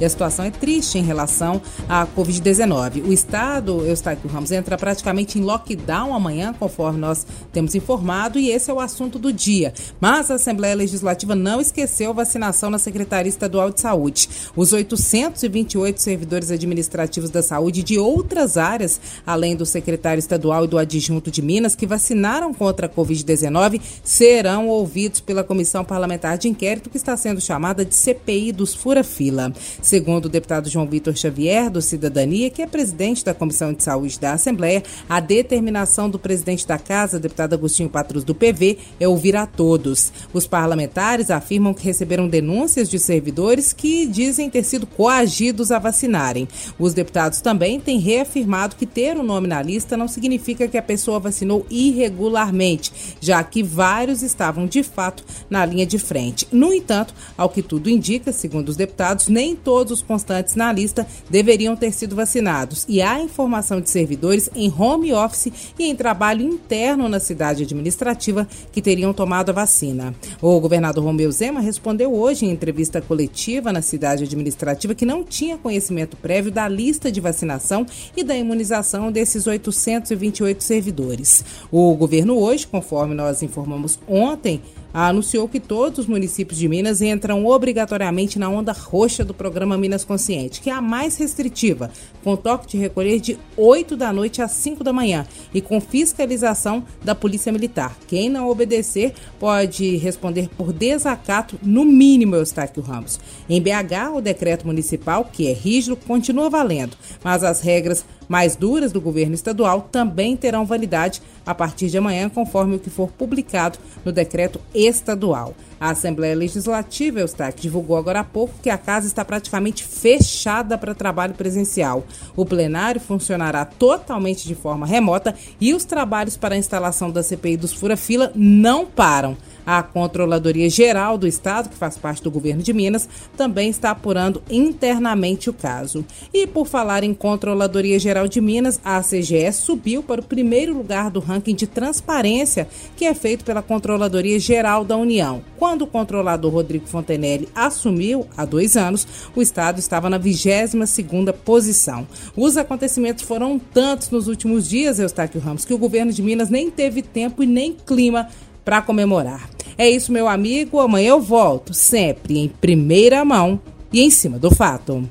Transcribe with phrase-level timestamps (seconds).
[0.00, 3.04] E a situação é triste em relação à Covid-19.
[3.06, 8.70] O Estado, Eustáquio Ramos, entra praticamente em lockdown amanhã, conforme nós temos informado, e esse
[8.70, 9.74] é o assunto do dia.
[10.00, 14.28] Mas a Assembleia Legislativa não esqueceu vacinação na Secretaria Estadual de Saúde.
[14.56, 20.78] Os 828 servidores administrativos da saúde de outras áreas, além do secretário estadual e do
[20.78, 26.88] adjunto de Minas, que vacinaram contra a Covid-19, serão ouvidos pela Comissão Parlamentar de Inquérito,
[26.88, 29.52] que está sendo chamada de CPI dos Fura-Fila.
[29.90, 34.20] Segundo o deputado João Vitor Xavier, do Cidadania, que é presidente da Comissão de Saúde
[34.20, 39.34] da Assembleia, a determinação do presidente da Casa, deputado Agostinho Patrus do PV, é ouvir
[39.34, 40.12] a todos.
[40.32, 46.46] Os parlamentares afirmam que receberam denúncias de servidores que dizem ter sido coagidos a vacinarem.
[46.78, 50.78] Os deputados também têm reafirmado que ter o um nome na lista não significa que
[50.78, 56.46] a pessoa vacinou irregularmente, já que vários estavam de fato na linha de frente.
[56.52, 60.70] No entanto, ao que tudo indica, segundo os deputados, nem todos todos os constantes na
[60.70, 65.96] lista deveriam ter sido vacinados e há informação de servidores em home office e em
[65.96, 70.14] trabalho interno na cidade administrativa que teriam tomado a vacina.
[70.42, 75.56] O governador Romeu Zema respondeu hoje em entrevista coletiva na cidade administrativa que não tinha
[75.56, 81.42] conhecimento prévio da lista de vacinação e da imunização desses 828 servidores.
[81.72, 84.60] O governo hoje, conforme nós informamos ontem,
[84.92, 90.04] anunciou que todos os municípios de Minas entram obrigatoriamente na onda roxa do programa Minas
[90.04, 91.90] Consciente, que é a mais restritiva,
[92.22, 96.84] com toque de recolher de 8 da noite às 5 da manhã e com fiscalização
[97.02, 97.96] da Polícia Militar.
[98.06, 103.18] Quem não obedecer pode responder por desacato, no mínimo, Eustáquio Ramos.
[103.48, 108.92] Em BH, o decreto municipal, que é rígido, continua valendo, mas as regras mais duras
[108.92, 113.78] do governo estadual também terão validade a partir de amanhã, conforme o que for publicado
[114.04, 115.54] no decreto estadual.
[115.80, 120.94] A Assembleia Legislativa, Eustáquio, divulgou agora há pouco que a casa está praticamente fechada para
[120.94, 122.04] trabalho presencial.
[122.36, 127.56] O plenário funcionará totalmente de forma remota e os trabalhos para a instalação da CPI
[127.56, 129.38] dos Fura-Fila não param.
[129.66, 134.42] A Controladoria Geral do Estado, que faz parte do governo de Minas, também está apurando
[134.50, 136.04] internamente o caso.
[136.32, 141.10] E por falar em Controladoria Geral de Minas, a CGE subiu para o primeiro lugar
[141.10, 145.42] do ranking de transparência que é feito pela Controladoria Geral da União.
[145.58, 152.06] Quando o controlador Rodrigo Fontenelle assumiu, há dois anos, o Estado estava na 22ª posição.
[152.36, 156.70] Os acontecimentos foram tantos nos últimos dias, Eustáquio Ramos, que o governo de Minas nem
[156.70, 158.28] teve tempo e nem clima
[158.64, 159.48] para comemorar.
[159.76, 160.80] É isso, meu amigo.
[160.80, 163.60] Amanhã eu volto, sempre em primeira mão
[163.92, 165.08] e em cima do fato.